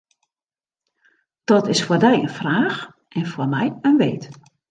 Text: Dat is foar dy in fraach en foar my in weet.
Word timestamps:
Dat 1.47 1.67
is 1.69 1.83
foar 1.85 2.01
dy 2.05 2.13
in 2.25 2.33
fraach 2.39 2.77
en 3.17 3.25
foar 3.31 3.51
my 3.53 3.65
in 3.89 3.97
weet. 4.03 4.25